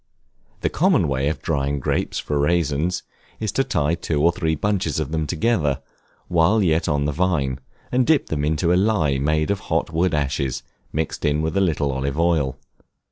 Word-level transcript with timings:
The 0.61 0.69
common 0.69 1.07
way 1.07 1.29
of 1.29 1.43
drying 1.43 1.79
grapes 1.79 2.17
for 2.17 2.39
raisins, 2.39 3.03
is 3.39 3.51
to 3.51 3.63
tie 3.63 3.93
two 3.93 4.19
or 4.23 4.31
three 4.31 4.55
bunches 4.55 4.99
of 4.99 5.11
them 5.11 5.27
together 5.27 5.79
while 6.27 6.63
yet 6.63 6.89
on 6.89 7.05
the 7.05 7.11
vine, 7.11 7.59
and 7.91 8.03
dip 8.03 8.25
them 8.25 8.43
into 8.43 8.73
a 8.73 8.73
lye 8.73 9.19
made 9.19 9.51
of 9.51 9.59
hot 9.69 9.93
wood 9.93 10.15
ashes, 10.15 10.63
mixed 10.91 11.23
with 11.23 11.55
a 11.55 11.61
little 11.61 11.91
olive 11.91 12.17
oil. 12.19 12.57